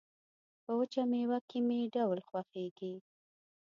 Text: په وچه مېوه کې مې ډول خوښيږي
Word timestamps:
په 0.63 0.71
وچه 0.79 1.01
مېوه 1.11 1.39
کې 1.49 1.59
مې 1.67 1.79
ډول 1.95 2.19
خوښيږي 2.27 2.93